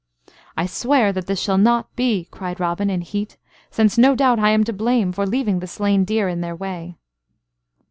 "I 0.57 0.65
swear 0.65 1.13
that 1.13 1.27
this 1.27 1.39
shall 1.39 1.59
not 1.59 1.95
be," 1.95 2.27
cried 2.31 2.59
Robin, 2.59 2.89
in 2.89 3.01
heat, 3.01 3.37
"since 3.69 3.99
no 3.99 4.15
doubt 4.15 4.39
I 4.39 4.49
am 4.49 4.63
to 4.63 4.73
blame 4.73 5.11
for 5.11 5.27
leaving 5.27 5.59
the 5.59 5.67
slain 5.67 6.05
deer 6.05 6.27
in 6.27 6.41
their 6.41 6.55
way." 6.55 6.95